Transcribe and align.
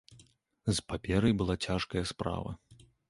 З 0.69 0.73
паперай 0.93 1.35
была 1.41 1.55
цяжкая 1.67 2.03
справа. 2.13 2.51